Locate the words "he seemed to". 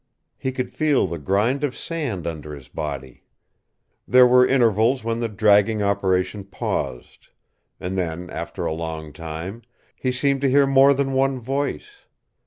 9.95-10.49